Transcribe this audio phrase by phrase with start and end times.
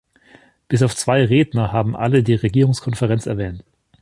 [0.67, 3.63] Bis auf zwei Redner haben alle die Regierungskonferenz erwähnt.